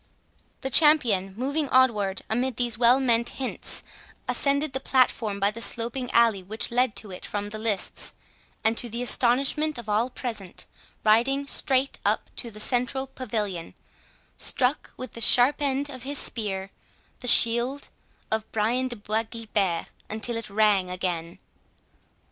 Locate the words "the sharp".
15.13-15.61